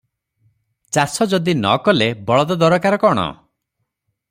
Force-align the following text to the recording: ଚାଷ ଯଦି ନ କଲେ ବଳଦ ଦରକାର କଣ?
ଚାଷ 0.97 1.27
ଯଦି 1.33 1.55
ନ 1.59 1.75
କଲେ 1.89 2.09
ବଳଦ 2.31 2.59
ଦରକାର 2.65 3.01
କଣ? 3.07 3.31